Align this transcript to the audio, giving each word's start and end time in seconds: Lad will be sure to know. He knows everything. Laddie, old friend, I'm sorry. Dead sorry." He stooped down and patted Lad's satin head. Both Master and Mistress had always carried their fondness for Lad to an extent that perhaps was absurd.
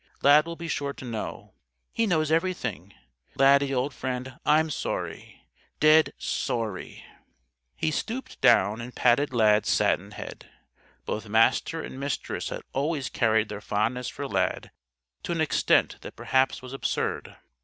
Lad 0.23 0.47
will 0.47 0.55
be 0.55 0.67
sure 0.67 0.93
to 0.93 1.05
know. 1.05 1.53
He 1.93 2.07
knows 2.07 2.31
everything. 2.31 2.91
Laddie, 3.35 3.71
old 3.71 3.93
friend, 3.93 4.39
I'm 4.47 4.71
sorry. 4.71 5.45
Dead 5.79 6.11
sorry." 6.17 7.05
He 7.75 7.91
stooped 7.91 8.41
down 8.41 8.81
and 8.81 8.95
patted 8.95 9.31
Lad's 9.31 9.69
satin 9.69 10.09
head. 10.09 10.49
Both 11.05 11.29
Master 11.29 11.83
and 11.83 11.99
Mistress 11.99 12.49
had 12.49 12.63
always 12.73 13.09
carried 13.09 13.49
their 13.49 13.61
fondness 13.61 14.07
for 14.09 14.27
Lad 14.27 14.71
to 15.21 15.33
an 15.33 15.39
extent 15.39 15.97
that 16.01 16.15
perhaps 16.15 16.63
was 16.63 16.73
absurd. 16.73 17.35